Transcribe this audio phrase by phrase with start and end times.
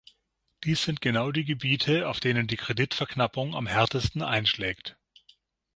[0.63, 4.97] Dies sind genau die Gebiete, auf denen die Kreditverknappung am härtesten einschlägt.